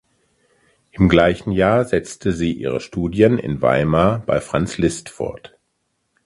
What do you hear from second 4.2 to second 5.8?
bei Franz Liszt fort.